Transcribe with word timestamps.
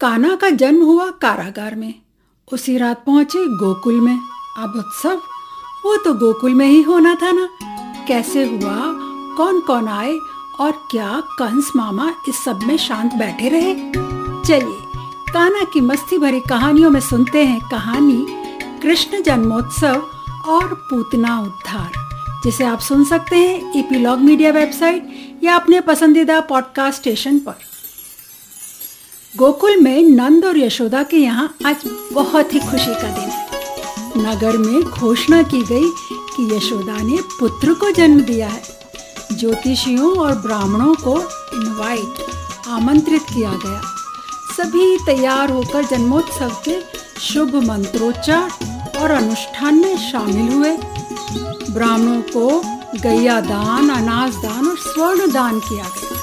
काना 0.00 0.36
का 0.36 0.50
जन्म 0.50 0.84
हुआ 0.84 1.10
कारागार 1.10 1.74
में। 1.74 1.94
उसी 2.52 2.78
रात 2.78 3.04
पहुँचे 3.04 3.38
गोकुल 3.38 4.00
में। 4.00 4.18
अब 4.58 4.72
उत्सव? 4.76 5.22
वो 5.84 5.96
तो 5.96 6.14
गोकुल 6.14 6.54
में 6.54 6.66
ही 6.66 6.82
होना 6.82 7.14
था 7.14 7.32
ना। 7.32 7.48
कैसे 8.08 8.44
हुआ? 8.44 8.76
कौन 9.36 9.60
कौन 9.60 9.88
आए? 9.88 10.14
और 10.60 10.72
क्या 10.90 11.22
कंस 11.38 11.72
मामा 11.76 12.14
इस 12.28 12.44
सब 12.44 12.60
में 12.62 12.76
शांत 12.76 13.14
बैठे 13.14 13.48
रहे? 13.48 13.74
चलिए 14.44 14.78
काना 15.32 15.64
की 15.64 15.80
मस्ती 15.80 16.18
भरी 16.18 16.40
कहानियों 16.40 16.90
में 16.90 17.00
सुनते 17.00 17.44
हैं 17.44 17.60
कहानी 17.70 18.26
कृष्ण 18.82 19.22
जन्मोत्सव 19.22 20.17
और 20.48 20.74
पूतना 20.90 21.40
उद्धार, 21.40 21.92
जिसे 22.44 22.64
आप 22.64 22.80
सुन 22.80 23.04
सकते 23.04 23.36
हैं 23.36 23.78
इपीलॉग 23.78 24.18
मीडिया 24.18 24.50
वेबसाइट 24.50 25.40
या 25.44 25.54
अपने 25.54 25.80
पसंदीदा 25.80 26.40
पॉडकास्ट 26.40 27.00
स्टेशन 27.00 27.38
पर। 27.38 27.54
गोकुल 29.36 29.76
में 29.76 30.02
नंद 30.02 30.44
और 30.44 30.58
यशोदा 30.58 31.02
के 31.02 31.16
यहाँ 31.16 31.54
आज 31.66 31.76
बहुत 32.12 32.54
ही 32.54 32.60
खुशी 32.60 32.94
का 32.94 33.08
दिन 33.08 33.30
है। 33.30 33.46
नगर 34.16 34.56
में 34.56 34.82
घोषणा 34.82 35.42
की 35.42 35.62
गई 35.62 35.90
कि 36.36 36.56
यशोदा 36.56 36.96
ने 36.96 37.18
पुत्र 37.40 37.74
को 37.74 37.90
जन्म 37.90 38.20
दिया 38.20 38.48
है। 38.48 38.62
ज्योतिषियों 39.32 40.16
और 40.18 40.34
ब्राह्मणों 40.34 40.94
को 40.94 41.18
इनवाइट 41.54 42.66
आमंत्रित 42.68 43.22
किया 43.22 43.52
गया। 43.66 43.80
सभी 44.56 44.96
तैयार 45.06 45.50
होकर 45.50 45.84
जन्मोत्सव 45.84 46.56
के 46.68 46.80
शुभ 47.20 47.54
मंत्रोच्चार 47.56 48.50
और 48.98 49.10
अनुष्ठान 49.10 49.74
में 49.74 49.96
शामिल 49.96 50.52
हुए। 50.52 50.76
ब्राह्मणों 51.70 52.20
को 52.22 52.60
गैया 53.00 53.40
दान, 53.40 53.88
अनाज 53.88 54.34
दान 54.34 54.66
और 54.68 54.76
स्वर्ण 54.76 55.32
दान 55.32 55.60
किया 55.60 55.84
गया। 55.84 56.16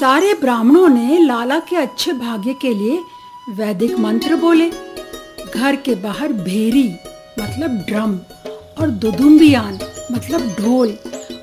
सारे 0.00 0.34
ब्राह्मणों 0.34 0.88
ने 0.88 1.18
लाला 1.18 1.58
के 1.58 1.76
अच्छे 1.76 2.12
भाग्य 2.12 2.54
के 2.54 2.74
लिए 2.74 3.02
वैदिक 3.50 3.98
मंत्र 3.98 4.36
बोले। 4.36 4.70
घर 5.56 5.76
के 5.76 5.94
बाहर 5.94 6.32
भेरी 6.32 6.88
मतलब 7.40 7.70
ड्रम, 7.88 8.18
और 8.80 8.90
दुदुम्बियान 8.90 9.78
मतलब 10.12 10.56
ढोल, 10.60 10.98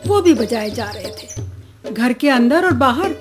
वो 0.07 0.21
भी 0.21 0.33
बजाए 0.33 0.69
जा 0.69 0.85
रहे 0.85 1.11
थे। 1.11 1.93
घर 1.93 2.13
के 2.13 2.29
अंदर 2.29 2.65
और 2.65 2.73
बाहर 2.73 3.15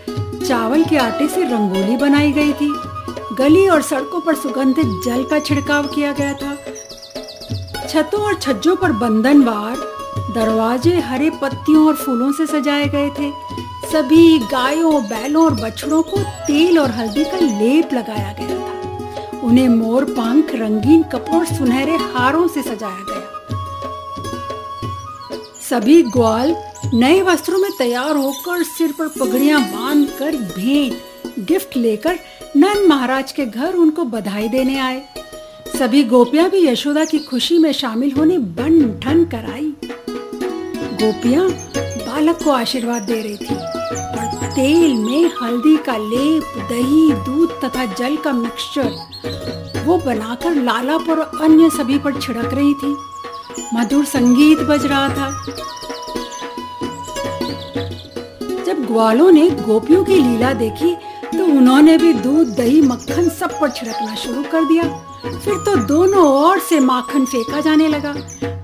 चावल 0.47 0.85
के 0.85 0.97
आटे 0.97 1.29
से 1.29 1.43
रंगोली 1.43 1.97
बनाई 1.97 2.33
गई 2.33 2.53
थी। 2.53 2.73
गली 3.39 3.69
और 3.69 3.83
सड़कों 3.83 4.21
पर 4.21 4.35
सुगंधित 4.35 4.87
जल 5.05 5.25
का 5.25 5.39
छिड़काव 5.39 5.87
किया 5.87 6.13
गया 6.13 6.33
था। 6.33 6.55
छतों 7.91 8.21
और 8.21 8.35
छज्जों 8.35 8.75
पर 8.77 8.93
बंधनवार 8.93 9.77
दरवाजे 10.35 10.91
हरे 11.01 11.31
पत्तियों 11.31 11.87
और 11.87 11.95
फूलों 11.95 12.31
से 12.33 12.47
सजाए 12.47 12.87
गए 12.89 13.09
थे। 13.11 13.31
सभी 13.93 14.39
गायों, 14.39 15.03
बैलों 15.03 15.45
और 15.45 15.55
बछड़ों 15.55 16.03
को 16.03 16.21
तेल 16.47 16.79
और 16.79 16.91
हल्दी 16.91 17.25
का 17.25 17.39
लेप 17.39 17.93
लगाया 17.93 18.33
गया 18.33 18.59
था। 18.59 19.41
उन्हें 19.41 19.69
मोर 19.69 20.05
पंख, 20.11 20.55
रंगीन 20.55 21.03
कपड़ों 21.03 21.45
सुनहरे 21.45 21.97
हारों 22.15 22.47
से 22.49 22.63
सजाया 22.63 23.05
गया। 23.11 23.27
सभी 25.71 26.03
ग्वाल 26.03 26.57
नए 26.95 27.21
वस्त्रों 27.23 27.59
में 27.59 27.71
तैयार 27.79 28.17
होकर 28.17 28.63
सिर 28.63 28.93
पर 28.93 29.09
पगड़ियाँ 29.09 29.61
बांधकर 29.63 30.37
भेंट, 30.37 30.95
गिफ्ट 31.49 31.77
लेकर 31.77 32.19
नंद 32.57 32.89
महाराज 32.89 33.33
के 33.33 33.47
घर 33.47 33.75
उनको 33.75 34.05
बधाई 34.05 34.49
देने 34.49 34.79
आए। 34.79 35.03
सभी 35.81 36.03
गोपियाँ 36.05 36.49
भी 36.51 36.59
यशोदा 36.67 37.05
की 37.05 37.19
खुशी 37.19 37.57
में 37.59 37.71
शामिल 37.73 38.11
होने 38.13 38.37
बन 38.57 38.99
ठन 39.03 39.25
कर 39.25 39.45
आई 39.53 39.73
गोपियाँ 41.03 41.49
बालक 41.77 42.43
को 42.45 42.51
आशीर्वाद 42.51 43.03
दे 43.03 43.21
रही 43.23 43.37
थी 43.37 43.55
और 43.55 44.51
तेल 44.51 44.95
में 44.95 45.31
हल्दी 45.43 45.77
का 45.77 45.97
लेप, 45.97 46.53
दही, 46.71 47.13
दूध 47.25 47.65
तथा 47.65 47.85
जल 47.95 48.17
का 48.17 48.33
मिक्सचर, 48.33 49.83
वो 49.87 49.97
बनाकर 49.97 50.55
लाला 50.55 50.99
पर 50.99 51.21
अन्य 51.45 51.71
सभी 51.71 51.99
पर 51.99 52.21
छिड़क 52.21 52.55
रही 52.55 52.75
थी। 52.75 52.97
मधुर 53.75 54.05
संगीत 54.05 54.59
बज 54.59 54.87
रहा 54.87 55.09
था। 55.09 55.45
जब 58.65 58.87
ग्वालों 58.87 59.31
ने 59.33 59.51
गोपियों 59.51 60.05
की 60.05 60.15
लीला 60.15 60.53
देखी 60.53 60.97
तो 61.39 61.45
उन्होंने 61.45 61.97
भी 61.99 62.13
दूध, 62.13 62.57
दही, 62.57 62.81
मक्खन 62.83 63.29
सब 63.31 63.61
पर 63.61 63.71
छिड़कना 63.71 64.15
शुरू 64.15 64.43
कर 64.43 64.65
दिया। 64.65 65.07
फिर 65.23 65.57
तो 65.57 65.75
दोनों 65.87 66.27
ओर 66.27 66.59
से 66.59 66.79
माखन 66.81 67.25
फेंका 67.25 67.61
जाने 67.61 67.89
लगा। 67.89 68.15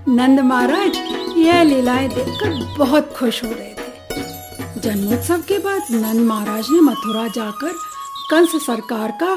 नंद 0.08 0.40
महाराज, 0.40 0.96
यह 1.36 1.62
लीलाएँ 1.62 2.08
देखकर 2.08 2.76
बहुत 2.78 3.12
खुश 3.12 3.42
हो 3.44 3.50
रहे 3.50 3.72
थे। 3.72 4.80
जन्मोत्सव 4.80 5.42
के 5.42 5.58
बाद 5.58 5.92
नंद 5.92 6.20
महाराज 6.20 6.70
ने 6.70 6.80
मथुरा 6.80 7.26
जाकर 7.28 7.72
कंस 8.30 8.54
सरकार 8.66 9.10
का 9.10 9.34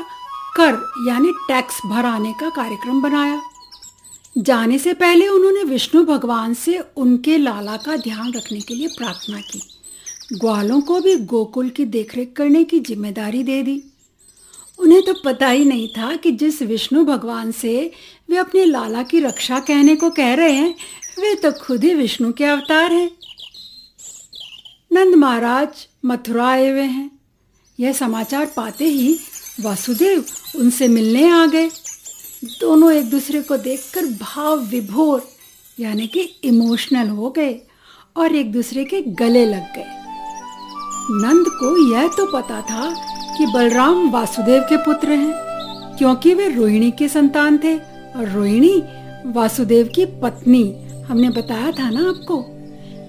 कर, 0.55 0.79
यानी 1.07 1.31
टैक्स 1.47 1.81
भराने 1.85 2.33
का 2.33 2.49
कार्यक्रम 2.49 3.01
बनाया। 3.01 3.41
जाने 4.37 4.77
से 4.79 4.93
पहले 4.93 5.27
उन्होंने 5.27 5.63
विष्णु 5.63 6.03
भगवान 6.05 6.53
से 6.53 6.79
उनके 6.97 7.37
लाला 7.37 7.77
का 7.77 7.95
ध्यान 7.97 8.31
रखने 8.33 8.59
के 8.59 8.73
लिए 8.73 8.87
प्रार्थना 8.87 9.39
की। 9.41 9.61
ग्वालों 10.33 10.81
को 10.81 10.99
भी 10.99 11.15
गोकुल 11.25 11.69
की 11.69 11.85
देखरेख 11.85 12.33
करने 12.37 12.63
की 12.63 12.79
ज़िम्मेदारी 12.79 13.43
दे 13.43 13.61
दी। 13.63 13.81
उन्हें 14.79 15.01
तो 15.01 15.13
पता 15.25 15.47
ही 15.47 15.65
नहीं 15.65 15.87
था 15.87 16.15
कि 16.15 16.31
जिस 16.31 16.61
विष्णु 16.61 17.05
भगवान 17.05 17.51
से 17.51 17.91
वे 18.29 18.37
अपने 18.37 18.65
लाला 18.65 19.03
की 19.03 19.19
रक्षा 19.19 19.59
कहने 19.59 19.95
को 19.95 20.09
कह 20.09 20.33
रहे 20.33 20.51
हैं, 20.51 20.75
वे 21.19 21.35
तो 21.35 21.51
खुद 21.51 21.83
ही 21.83 21.93
विष्णु 21.93 22.33
के 22.33 22.43
अवतार 22.43 22.93
हैं। 22.93 23.11
नंद 24.93 25.15
महाराज 25.15 25.87
मथुरा 26.05 26.47
आए 26.47 26.69
हुए 26.69 26.81
हैं। 26.81 27.19
यह 27.79 27.93
समाचार 27.93 28.45
पाते 28.45 28.85
ही 28.85 29.19
वासुदेव 29.61 30.25
उनसे 30.55 30.87
मिलने 30.87 31.29
आ 31.29 31.45
गए। 31.45 31.69
दोनों 32.59 32.91
एक 32.93 33.09
दूसरे 33.09 33.41
को 33.41 33.57
देखकर 33.57 34.05
भाव 34.05 34.59
विभोर, 34.59 35.29
यानी 35.79 36.07
कि 36.07 36.21
इमोशनल 36.43 37.07
हो 37.07 37.29
गए 37.29 37.61
और 38.17 38.35
एक 38.35 38.51
दूसरे 38.51 38.85
के 38.85 39.01
गले 39.01 39.45
लग 39.45 39.75
गए। 39.75 39.85
नंद 41.11 41.45
को 41.47 41.95
यह 41.95 42.07
तो 42.07 42.25
पता 42.25 42.61
था 42.61 43.08
कि 43.39 43.45
बलराम 43.45 44.09
वासुदेव 44.09 44.61
के 44.61 44.77
पुत्र 44.77 45.11
हैं, 45.11 45.33
क्योंकि 45.97 46.33
वे 46.33 46.47
रोहिणी 46.49 46.91
के 46.91 47.07
संतान 47.07 47.57
थे। 47.57 47.75
और 48.15 48.29
रोहिणी 48.29 48.83
वासुदेव 49.25 49.89
की 49.95 50.05
पत्नी, 50.05 50.63
हमने 51.07 51.29
बताया 51.29 51.71
था 51.71 51.89
ना 51.89 52.09
आपको? 52.09 52.45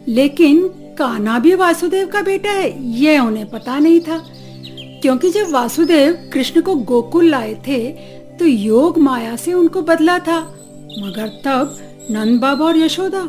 लेकिन 0.08 0.62
काना 0.98 1.38
भी 1.38 1.54
वासुदेव 1.54 2.06
का 2.06 2.22
बेटा 2.22 2.50
है, 2.50 2.84
यह 3.00 3.20
उन्हें 3.20 3.50
पता 3.50 3.78
नहीं 3.78 4.00
था। 4.00 4.18
क्योंकि 5.02 5.30
जब 5.30 5.50
वासुदेव 5.50 6.30
कृष्ण 6.32 6.60
को 6.60 6.74
गोकुल 6.74 7.24
लाए 7.24 7.54
थे 7.66 7.78
तो 8.38 8.46
योग 8.46 8.98
माया 8.98 9.36
से 9.36 9.52
उनको 9.52 9.82
बदला 9.82 10.18
था। 10.18 10.40
मगर 10.98 11.28
तब 11.44 11.76
नंद 12.10 12.40
बाबा 12.40 12.66
और 12.66 12.76
यशोदा 12.76 13.22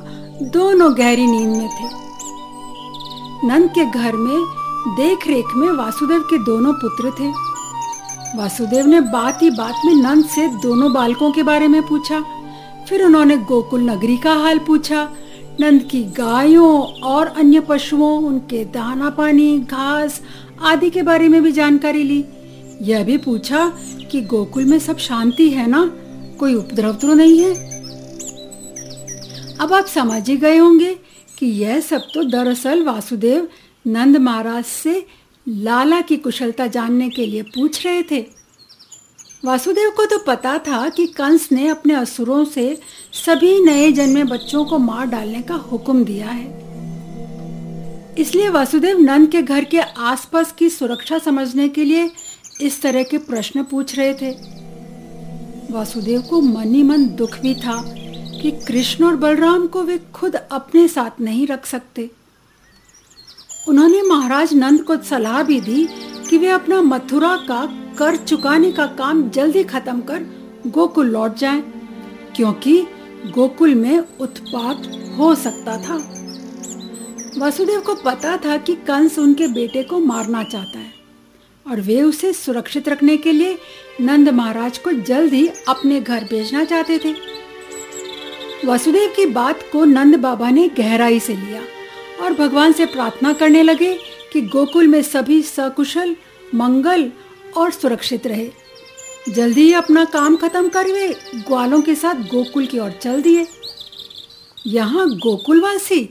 दोनों 0.43 0.97
गहरी 0.97 1.25
नींद 1.25 1.49
में 1.49 1.69
थे। 1.69 2.01
नंद 3.47 3.69
के 3.69 3.85
घर 3.85 4.15
में 4.15 4.60
देख 4.87 5.27
रेख 5.27 5.45
में 5.55 5.71
वासुदेव 5.71 6.21
के 6.21 6.37
दोनों 6.37 6.73
पुत्र 6.73 7.11
थे। 7.11 7.27
वासुदेव 8.37 8.85
ने 8.85 9.01
बात 9.01 9.41
ही 9.41 9.49
बात 9.49 9.75
में 9.85 9.93
नंद 9.93 10.25
से 10.25 10.47
दोनों 10.47 10.93
बालकों 10.93 11.31
के 11.31 11.43
बारे 11.43 11.67
में 11.67 11.87
पूछा। 11.87 12.25
फिर 12.89 13.03
उन्होंने 13.03 13.37
गोकुल 13.37 13.81
नगरी 13.81 14.17
का 14.17 14.33
हाल 14.33 14.59
पूछा। 14.59 15.11
नंद 15.59 15.81
की 15.83 16.03
गायों 16.03 16.81
और 16.83 17.27
अन्य 17.27 17.59
पशुओं, 17.59 18.23
उनके 18.23 18.65
दाना 18.65 19.09
पानी, 19.09 19.59
घास 19.59 20.21
आदि 20.61 20.89
के 20.89 21.03
बारे 21.03 21.27
में 21.27 21.43
भी 21.43 21.51
जानकारी 21.51 22.03
ली। 22.03 22.25
यह 22.81 23.03
भी 23.03 23.17
पूछा 23.17 23.73
कि 24.11 24.21
गोकुल 24.21 24.65
में 24.65 24.79
सब 24.79 24.97
शांति 24.97 25.49
है 25.49 25.67
ना? 25.67 25.91
कोई 26.39 26.55
उपद्रव 26.55 26.93
तो 26.93 27.13
नहीं 27.13 27.39
है? 27.39 27.53
अब 29.59 29.73
आप 29.73 29.85
समझ 29.85 30.29
ही 30.29 30.37
गए 30.37 30.57
होंगे 30.57 30.99
कि 31.39 31.45
यह 31.45 31.79
सब 31.79 32.01
तो 32.13 32.23
दरअसल 32.23 32.83
वासुदेव 32.83 33.47
नंद 33.85 34.17
महाराज 34.17 34.65
से 34.65 35.05
लाला 35.47 36.01
की 36.01 36.17
कुशलता 36.17 36.67
जानने 36.67 37.09
के 37.09 37.25
लिए 37.25 37.41
पूछ 37.41 37.85
रहे 37.85 38.03
थे। 38.03 38.25
वासुदेव 39.45 39.89
को 39.89 40.05
तो 40.05 40.17
पता 40.17 40.57
था 40.57 40.89
कि 40.89 41.07
कंस 41.07 41.51
ने 41.51 41.67
अपने 41.67 41.93
असुरों 41.93 42.45
से 42.45 42.77
सभी 43.13 43.59
नए 43.65 43.91
जन्मे 43.91 44.23
बच्चों 44.23 44.65
को 44.65 44.77
मार 44.77 45.05
डालने 45.05 45.41
का 45.41 45.55
हुक्म 45.55 46.03
दिया 46.05 46.27
है। 46.27 46.45
इसलिए 48.17 48.49
वासुदेव 48.49 48.99
नंद 48.99 49.29
के 49.29 49.41
घर 49.41 49.63
के 49.63 49.79
आसपास 49.79 50.51
की 50.51 50.69
सुरक्षा 50.69 51.17
समझने 51.17 51.69
के 51.69 51.83
लिए 51.83 52.09
इस 52.61 52.81
तरह 52.81 53.03
के 53.03 53.17
प्रश्न 53.17 53.63
पूछ 53.63 53.95
रहे 53.99 54.13
थे। 54.13 54.31
वासुदेव 55.73 56.21
को 56.21 56.41
मन 56.41 56.73
ही 56.75 56.83
मन 56.83 57.05
दुख 57.05 57.39
भी 57.39 57.55
था 57.55 57.81
कि 58.41 58.51
कृष्ण 58.51 59.05
और 59.05 59.15
बलराम 59.15 59.67
को 59.67 59.83
वे 59.83 59.99
खुद 60.13 60.35
अपने 60.35 60.87
साथ 60.87 61.21
नहीं 61.21 61.47
रख 61.47 61.65
सकते। 61.65 62.09
उन्होंने 63.67 64.01
महाराज 64.01 64.53
नंद 64.53 64.81
को 64.83 64.95
सलाह 64.99 65.41
भी 65.43 65.59
दी 65.61 65.87
कि 66.29 66.37
वे 66.37 66.47
अपना 66.49 66.81
मथुरा 66.81 67.35
का 67.47 67.65
कर 67.97 68.15
चुकाने 68.17 68.71
का 68.71 68.85
काम 68.97 69.29
जल्दी 69.29 69.63
खत्म 69.63 70.01
कर 70.01 70.25
गोकुल 70.67 71.07
लौट 71.07 71.35
जाएँ, 71.35 71.61
क्योंकि 72.35 72.81
गोकुल 73.35 73.75
में 73.75 73.97
उत्पात 74.19 74.87
हो 75.17 75.33
सकता 75.35 75.77
था। 75.77 75.95
वसुदेव 77.37 77.79
को 77.79 77.95
पता 77.95 78.35
था 78.37 78.57
कि 78.57 78.75
कंस 78.87 79.17
उनके 79.19 79.47
बेटे 79.47 79.83
को 79.83 79.99
मारना 79.99 80.43
चाहता 80.43 80.79
है 80.79 80.93
और 81.65 81.81
वे 81.81 82.01
उसे 82.01 82.31
सुरक्षित 82.33 82.89
रखने 82.89 83.17
के 83.17 83.31
लिए 83.31 83.57
नंद 84.01 84.29
महाराज 84.29 84.77
को 84.77 84.91
जल्द 84.91 85.33
ही 85.33 85.47
अपने 85.69 85.99
घर 86.01 86.23
भेजना 86.23 86.63
चाहते 86.63 86.97
थे। 86.97 87.13
वसुदेव 88.67 89.13
की 89.15 89.25
बात 89.25 89.59
को 89.71 89.83
नंद 89.85 90.15
बाबा 90.19 90.49
ने 90.49 90.67
गहराई 90.77 91.19
से 91.19 91.35
लिया। 91.35 91.61
और 92.21 92.33
भगवान 92.33 92.73
से 92.73 92.85
प्रार्थना 92.85 93.33
करने 93.33 93.63
लगे 93.63 93.93
कि 94.33 94.41
गोकुल 94.41 94.87
में 94.87 95.01
सभी 95.01 95.41
सकुशल, 95.41 96.15
मंगल 96.55 97.11
और 97.57 97.71
सुरक्षित 97.71 98.27
रहे। 98.27 98.49
जल्दी 99.29 99.61
ही 99.61 99.73
अपना 99.73 100.05
काम 100.05 100.35
खत्म 100.35 100.69
कर 100.69 100.91
वे 100.91 101.07
ग्वालों 101.37 101.81
के 101.81 101.95
साथ 101.95 102.21
गोकुल 102.27 102.65
की 102.65 102.79
ओर 102.79 102.91
चल 102.91 103.21
दिए। 103.21 103.45
यहाँ 104.67 105.07
गोकुलवासी, 105.09 106.01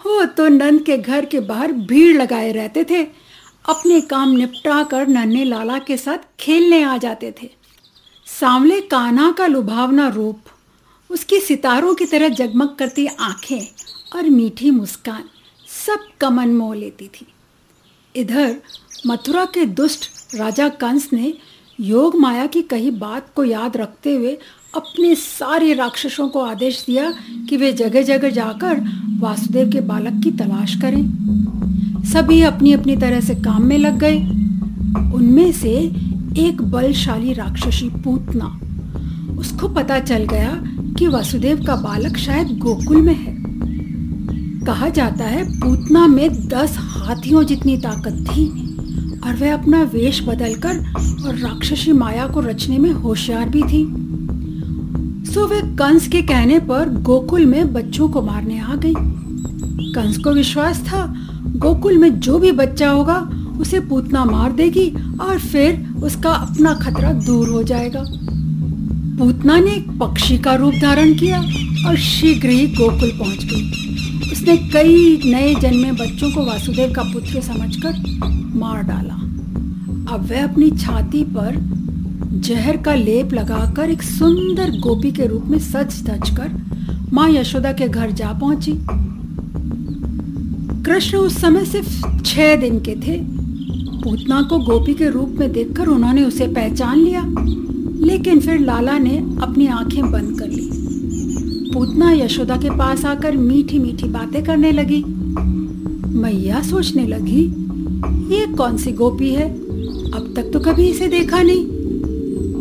हो 0.00 0.24
तो 0.26 0.48
नंद 0.48 0.82
के 0.82 0.98
घर 0.98 1.24
के 1.24 1.40
बाहर 1.40 1.72
भीड़ 1.72 2.16
लगाए 2.16 2.52
रहते 2.52 2.84
थे, 2.84 3.02
अपने 3.68 4.00
काम 4.00 4.30
निपटा 4.30 4.82
कर 4.82 5.08
नन्हे 5.08 5.44
लाला 5.44 5.78
के 5.78 5.96
साथ 5.96 6.18
खेलने 6.40 6.82
आ 6.82 6.96
जाते 6.96 7.34
थे। 7.42 7.50
सामले 8.26 8.80
कान्हा 8.80 9.30
का 9.32 9.46
लुभावना 9.46 10.08
रूप, 10.08 10.40
उसकी 11.10 11.40
सितारों 11.40 11.94
की 11.94 12.04
तरह 12.04 12.28
जगमग 12.28 12.74
करती 12.78 13.06
आँखें 13.06 13.60
और 14.16 14.28
मीठी 14.30 14.70
मुस्कान। 14.70 15.24
सब 15.86 15.98
कमन 16.20 16.48
मोह 16.48 16.74
लेती 16.74 17.04
थी। 17.04 17.26
इधर, 18.16 18.56
मथुरा 19.06 19.44
के 19.44 19.66
दुष्ट 19.66 20.00
राजा 20.34 20.68
कंस 20.68 21.10
ने 21.12 21.34
योग 21.80 22.16
माया 22.16 22.46
की 22.46 22.62
कही 22.62 22.90
बात 22.90 23.26
को 23.36 23.44
याद 23.44 23.76
रखते 23.76 24.14
हुए 24.14 24.38
अपने 24.76 25.14
सारे 25.14 25.74
राक्षसों 25.74 26.28
को 26.28 26.40
आदेश 26.40 26.84
दिया 26.86 27.14
कि 27.48 27.56
वे 27.56 27.72
जगह 27.72 28.02
जगह 28.02 28.30
जाकर 28.30 28.80
वासुदेव 29.18 29.70
के 29.70 29.80
बालक 29.80 30.22
की 30.24 30.30
तलाश 30.30 30.80
करें। 30.80 31.02
सभी 32.04 32.42
अपनी 32.42 32.72
अपनी 32.72 32.96
तरह 32.96 33.20
से 33.20 33.34
काम 33.34 33.64
में 33.64 33.78
लग 33.78 33.98
गए। 33.98 34.18
उनमें 35.14 35.52
से 35.52 35.70
एक 36.38 36.62
बलशाली 36.62 37.32
राक्षसी 37.32 37.88
पूतना। 37.88 38.60
उसको 39.40 39.68
पता 39.68 39.98
चल 39.98 40.24
गया 40.24 40.62
कि 40.98 41.06
वासुदेव 41.06 41.64
का 41.64 41.76
बालक 41.76 42.16
शायद 42.16 42.58
गोकुल 42.58 43.02
में 43.02 43.14
है। 43.14 43.41
कहा 44.66 44.88
जाता 44.88 45.24
है 45.24 45.44
पूतना 45.60 46.06
में 46.06 46.48
दस 46.48 46.76
हाथियों 46.78 47.44
जितनी 47.44 47.76
ताकत 47.76 48.24
थी, 48.28 48.46
और 49.24 49.34
वह 49.34 49.52
अपना 49.54 49.82
वेश 49.82 50.22
बदलकर 50.22 50.78
और 51.26 51.36
राक्षसी 51.36 51.92
माया 51.92 52.26
को 52.26 52.40
रचने 52.40 52.78
में 52.78 52.90
होशियार 52.92 53.48
भी 53.48 53.62
थी। 53.62 53.84
सो 55.32 55.46
वे 55.46 55.60
कंस 55.76 56.08
के 56.08 56.22
कहने 56.22 56.58
पर 56.58 56.88
गोकुल 57.02 57.46
में 57.46 57.72
बच्चों 57.72 58.08
को 58.08 58.22
मारने 58.22 58.58
आ 58.58 58.74
गई। 58.74 58.94
कंस 59.92 60.16
को 60.16 60.32
विश्वास 60.32 60.80
था, 60.80 61.04
गोकुल 61.56 61.98
में 61.98 62.20
जो 62.20 62.38
भी 62.38 62.52
बच्चा 62.52 62.90
होगा, 62.90 63.16
उसे 63.60 63.80
पूतना 63.80 64.24
मार 64.24 64.52
देगी, 64.52 64.88
और 65.20 65.38
फिर 65.38 65.86
उसका 66.02 66.30
अपना 66.30 66.74
खतरा 66.74 67.12
दूर 67.12 67.48
हो 67.48 67.62
जाएगा। 67.62 68.04
पूतना 69.18 69.58
ने 69.58 69.70
एक 69.70 69.90
पक्षी 69.98 70.38
का 70.38 70.54
रूप 70.54 70.74
धारण 70.82 71.14
किया, 71.14 71.40
और 71.88 71.96
शीघ्र 71.96 72.48
ही 72.48 72.66
गोकुल 72.66 73.10
पहुँच 73.10 73.44
गई। 73.44 73.91
उसने 74.42 74.56
कई 74.70 75.20
नए 75.24 75.54
जन्मे 75.54 75.90
बच्चों 75.92 76.30
को 76.30 76.44
वासुदेव 76.44 76.92
का 76.92 77.02
पुत्र 77.02 77.40
समझकर 77.40 77.98
मार 78.58 78.82
डाला। 78.82 79.14
अब 80.14 80.26
वह 80.30 80.44
अपनी 80.44 80.70
छाती 80.78 81.22
पर 81.34 81.58
जहर 82.46 82.76
का 82.76 82.94
लेप 82.94 83.34
लगाकर 83.34 83.90
एक 83.90 84.02
सुंदर 84.02 84.70
गोपी 84.80 85.12
के 85.12 85.26
रूप 85.26 85.44
में 85.44 85.58
सच 85.60 86.02
धज 86.02 86.30
कर 86.30 86.50
माँ 87.12 87.28
यशोदा 87.30 87.72
के 87.72 87.88
घर 87.88 88.10
जा 88.12 88.32
पहुँची। 88.32 88.72
कृष्ण 90.82 91.18
उस 91.18 91.40
समय 91.40 91.64
सिर्फ़ 91.66 92.22
छह 92.22 92.54
दिन 92.56 92.80
के 92.80 92.96
थे। 92.96 93.18
पूतना 94.02 94.42
को 94.42 94.58
गोपी 94.64 94.94
के 94.94 95.10
रूप 95.10 95.36
में 95.38 95.50
देखकर 95.52 95.86
उन्होंने 95.88 96.24
उसे 96.24 96.46
पहचान 96.50 96.98
लिया, 96.98 97.22
लेकिन 98.06 98.40
फिर 98.40 98.58
लाला 98.60 98.98
ने 98.98 99.16
अपनी 99.42 99.66
आँखें 99.68 100.10
बंद 100.10 100.38
कर 100.40 100.48
ली। 100.48 100.71
पूतना 101.72 102.10
यशोदा 102.12 102.56
के 102.56 102.70
पास 102.70 103.04
आकर 103.04 103.36
मीठी 103.36 103.78
मीठी 103.78 104.08
बातें 104.08 104.42
करने 104.44 104.72
लगी। 104.72 105.02
मैया 106.14 106.60
सोचने 106.62 107.06
लगी, 107.06 107.42
ये 108.34 108.46
कौन 108.54 108.76
सी 108.76 108.92
गोपी 108.92 109.30
है? 109.30 109.48
अब 109.48 110.32
तक 110.36 110.50
तो 110.52 110.60
कभी 110.60 110.88
इसे 110.88 111.08
देखा 111.08 111.42
नहीं। 111.42 111.64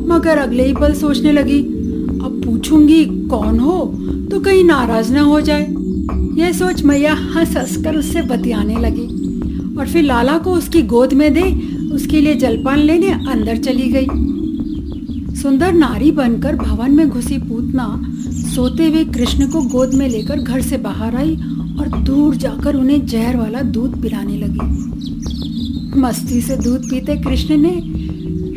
मगर 0.08 0.38
अगले 0.38 0.66
ही 0.66 0.74
पल 0.74 0.94
सोचने 0.94 1.32
लगी, 1.32 1.60
अब 1.60 2.42
पूछूँगी 2.46 3.04
कौन 3.30 3.60
हो 3.60 3.78
तो 4.32 4.40
कहीं 4.40 4.64
नाराज़ 4.64 5.14
ना 5.14 5.22
हो 5.22 5.40
जाए। 5.42 5.68
यह 6.38 6.52
सोच 6.52 6.84
मैया 6.84 7.14
हंस 7.14 7.56
हंस 7.58 7.76
कर 7.84 7.96
उससे 7.96 8.22
बतियाने 8.22 8.76
लगी 8.76 9.08
और 9.78 9.88
फिर 9.88 10.04
लाला 10.04 10.38
को 10.38 10.54
उसकी 10.54 10.82
गोद 10.84 11.14
में 11.14 11.34
दे 11.34 11.44
उसके 11.94 12.22
लिए 12.22 12.36
जलपान 12.36 12.80
लेने 12.80 13.12
अंदर 13.12 13.58
चली 13.58 13.92
गई। 13.92 15.36
सुंदर 15.36 15.74
नारी 15.74 16.12
बनकर 16.12 16.56
भवन 16.56 16.92
में 16.92 17.10
घुसी 17.10 17.38
पूतना 17.40 17.86
सोते 18.56 18.88
हुए 18.88 19.04
कृष्ण 19.06 19.48
को 19.48 19.62
गोद 19.62 19.94
में 19.94 20.10
लेकर 20.10 20.40
घर 20.40 20.62
से 20.62 20.78
बाहर 20.78 21.16
आई 21.16 21.36
और 21.80 21.88
दूर 22.04 22.36
जाकर 22.36 22.76
उन्हें 22.76 23.06
जहर 23.06 23.38
वाला 23.38 23.62
दूध 23.62 24.02
पिलाने 24.02 24.38
लगी। 24.38 26.00
मस्ती 26.00 26.42
से 26.42 26.56
दूध 26.56 26.90
पीते 26.90 27.16
कृष्ण 27.16 27.58
ने 27.58 27.72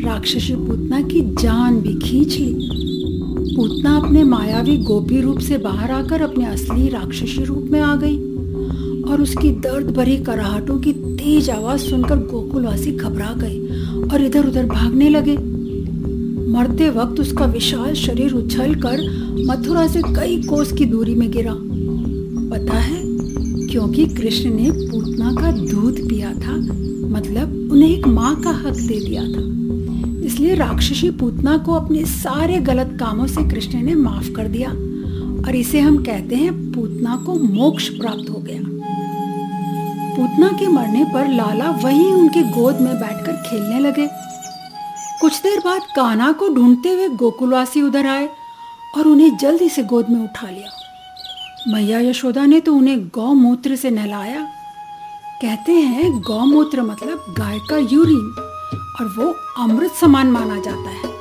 राक्षसी 0.03 0.55
पूतना 0.55 1.01
की 1.01 1.21
जान 1.35 1.79
भी 1.81 1.93
खींच 1.99 2.37
ली। 2.37 2.53
पूतना 3.55 3.95
अपने 3.97 4.23
मायावी 4.23 4.77
गोपी 4.77 5.21
रूप 5.21 5.39
से 5.39 5.57
बाहर 5.57 5.91
आकर 5.91 6.21
अपने 6.21 6.45
असली 6.45 6.87
राक्षसी 6.89 7.43
रूप 7.43 7.67
में 7.71 7.79
आ 7.81 7.95
गई 7.95 8.17
और 9.03 9.21
उसकी 9.21 9.51
दर्द 9.51 9.95
भरी 9.95 10.17
कराहटों 10.17 10.79
की 10.79 10.93
तेज 10.93 11.49
आवाज़ 11.49 11.81
सुनकर 11.81 12.17
गोकुलवासी 12.17 12.91
घबरा 12.91 13.33
गए 13.37 13.59
और 14.13 14.21
इधर 14.21 14.47
उधर 14.47 14.65
भागने 14.65 15.09
लगे। 15.09 15.54
मरते 16.47 16.89
वक्त 16.89 17.19
उसका 17.19 17.45
विशाल 17.45 17.93
शरीर 17.93 18.33
उछल 18.33 18.73
कर 18.75 19.01
मथुरा 19.47 19.85
से 19.87 20.01
कई 20.05 20.41
कोस 20.43 20.71
की 20.71 20.85
दूरी 20.85 21.15
में 21.15 21.29
गिरा। 21.31 21.53
पता 22.49 22.77
है, 22.77 23.01
क्योंकि 23.67 24.05
कृष्ण 24.07 24.49
ने 24.51 24.71
पूतना 24.71 25.31
का 25.33 25.51
दूध 25.51 25.99
पिया 26.09 26.33
था 26.33 26.55
मतलब 27.09 27.69
उन्हें 27.71 27.89
एक 27.89 28.07
माँ 28.07 28.35
का 28.41 28.51
हक 28.51 28.75
दे 28.77 28.99
दिया 28.99 29.23
था। 29.23 29.43
इसलिए 30.25 30.55
राक्षसी 30.55 31.09
पूतना 31.11 31.57
को 31.57 31.73
अपने 31.73 32.03
सारे 32.05 32.59
गलत 32.61 32.97
कामों 32.99 33.27
से 33.27 33.43
कृष्ण 33.49 33.81
ने 33.81 33.95
माफ़ 33.95 34.31
कर 34.31 34.47
दिया, 34.47 34.69
और 34.69 35.55
इसे 35.55 35.79
हम 35.79 35.97
कहते 36.03 36.35
हैं 36.35 36.53
पूतना 36.71 37.15
को 37.25 37.33
मोक्ष 37.35 37.89
प्राप्त 37.89 38.29
हो 38.29 38.39
गया। 38.39 38.61
पूतना 40.15 40.47
के 40.59 40.67
मरने 40.67 41.03
पर 41.03 41.27
लाला 41.27 41.69
वहीं 41.83 42.11
उनके 42.13 42.41
गोद 42.51 42.81
में 42.81 42.93
बैठकर 42.93 43.43
खेलने 43.47 43.79
लगे। 43.79 44.07
कुछ 45.21 45.41
देर 45.41 45.59
बाद 45.59 45.81
कान्हा 45.95 46.31
को 46.31 46.47
ढूंढते 46.49 46.89
हुए 46.89 47.07
गोकुलवासी 47.17 47.81
उधर 47.81 48.07
आए 48.07 48.27
और 48.97 49.07
उन्हें 49.07 49.37
जल्दी 49.37 49.69
से 49.69 49.83
गोद 49.83 50.09
में 50.09 50.19
उठा 50.23 50.49
लिया। 50.49 50.69
मैया 51.67 51.99
यशोदा 51.99 52.45
ने 52.45 52.59
तो 52.59 52.73
उन्हें 52.73 53.07
गौमूत्र 53.15 53.75
से 53.75 53.89
नहलाया। 53.89 54.41
कहते 55.41 55.71
हैं 55.71 56.11
गौमूत्र 56.21 56.81
मतलब 56.81 57.33
गाय 57.37 57.59
का 57.69 57.77
यूरिन 57.77 58.35
और 58.99 59.13
वो 59.17 59.33
अमृत 59.63 59.91
समान 59.91 60.31
माना 60.31 60.59
जाता 60.59 60.89
है। 60.89 61.13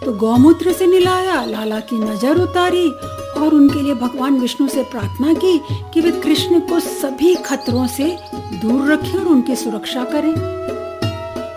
तो 0.00 0.12
गौमूत्र 0.18 0.72
से 0.72 0.86
निलाया 0.86 1.44
लाला 1.44 1.80
की 1.80 1.98
नज़र 1.98 2.40
उतारी 2.40 2.88
और 2.88 3.54
उनके 3.54 3.82
लिए 3.82 3.94
भगवान 3.96 4.38
विष्णु 4.40 4.68
से 4.68 4.82
प्रार्थना 4.82 5.32
की 5.34 5.58
कि 5.94 6.00
वे 6.00 6.10
कृष्ण 6.20 6.60
को 6.60 6.80
सभी 6.80 7.34
खतरों 7.44 7.86
से 7.86 8.16
दूर 8.62 8.92
रखें 8.92 9.18
और 9.18 9.26
उनकी 9.26 9.56
सुरक्षा 9.56 10.04
करें। 10.04 10.34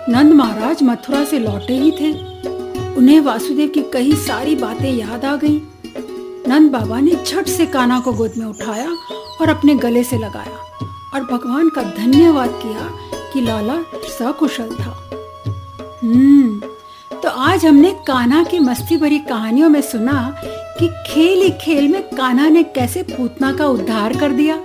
नंद 0.10 0.34
महाराज 0.34 0.84
मथुरा 0.84 1.24
से 1.24 1.40
लौटे 1.40 1.74
ही 1.74 1.92
थे। 1.92 2.12
उन्हें 2.96 3.20
वासुदेव 3.22 3.70
की 3.70 3.82
कई 3.94 4.14
सारी 4.16 4.56
बातें 4.56 4.92
याद 4.92 5.26
आ 5.26 5.36
गईं। 5.36 5.60
नंद 6.48 6.72
बाबा 6.72 7.00
ने 7.00 7.16
झट 7.26 7.48
से 7.48 7.66
काना 7.66 8.00
को 8.00 8.14
गोद 8.14 8.34
में 8.38 8.46
उठाया 8.46 8.90
और 9.42 9.50
अपने 9.50 9.76
गले 9.76 10.04
से 10.04 10.18
लगाया 10.18 10.58
और 11.14 11.24
भगवान 11.24 11.70
का 11.70 11.84
धन्यवाद 11.98 12.60
किया 12.64 12.90
कि 13.34 13.42
लाला 13.42 13.76
सकुशल 14.10 14.70
था। 14.76 14.92
हम्म 16.04 16.60
तो 17.20 17.30
आज 17.30 17.66
हमने 17.66 17.92
कान्हा 18.08 18.44
की 18.44 18.60
मस्ती 18.60 18.98
भरी 18.98 19.20
कहानियों 19.20 19.70
में 19.70 19.82
सुना 19.82 20.36
कि 20.80 20.88
खेल 21.08 21.42
ही 21.42 21.50
खेल 21.62 21.88
में 21.88 22.02
कान्हा 22.10 22.48
ने 22.50 22.64
कैसे 22.64 23.04
पूतना 23.04 23.52
का 23.54 23.68
उद्धार 23.68 24.18
कर 24.18 24.32
दिया। 24.32 24.60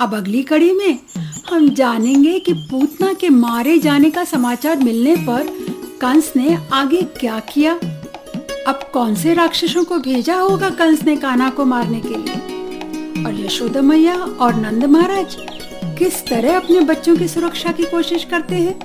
अब 0.00 0.14
अगली 0.14 0.42
कड़ी 0.42 0.72
में 0.72 0.98
हम 1.50 1.68
जानेंगे 1.68 2.38
कि 2.38 2.52
पूतना 2.52 3.12
के 3.12 3.28
मारे 3.28 3.78
जाने 3.78 4.10
का 4.10 4.24
समाचार 4.24 4.78
मिलने 4.78 5.16
पर 5.16 5.46
कंस 6.00 6.32
ने 6.36 6.58
आगे 6.72 7.02
क्या 7.02 7.38
किया? 7.38 7.72
अब 8.68 8.90
कौन 8.92 9.14
से 9.14 9.34
राक्षसों 9.34 9.84
को 9.84 9.98
भेजा 9.98 10.34
होगा 10.34 10.70
कंस 10.70 11.02
ने 11.02 11.16
काना 11.16 11.50
को 11.50 11.64
मारने 11.64 12.00
के 12.00 12.16
लिए? 12.16 13.24
और 13.26 13.40
यशोदा 13.40 13.82
मैया 13.82 14.14
और 14.14 14.54
नंद 14.54 14.84
महाराज 14.84 15.36
किस 15.98 16.26
तरह 16.26 16.56
अपने 16.56 16.80
बच्चों 16.80 17.16
की 17.16 17.28
सुरक्षा 17.28 17.72
की 17.72 17.84
कोशिश 17.84 18.24
करते 18.24 18.54
हैं? 18.54 18.78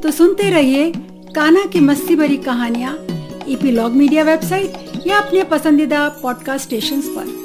तो 0.00 0.10
सुनते 0.10 0.50
रहिए 0.50 0.92
काना 1.36 1.64
की 1.64 1.80
मस्ती 1.80 2.16
भरी 2.16 2.36
कहानियाँ, 2.36 3.06
ईपीलॉग 3.48 3.92
मीडिया 3.92 4.24
वेबसाइट 4.24 5.02
या 5.06 5.18
अपने 5.18 5.44
पसंदीदा 5.44 6.08
पॉडकास्ट 6.08 6.64
स्टेशन 6.64 7.00
पर। 7.00 7.43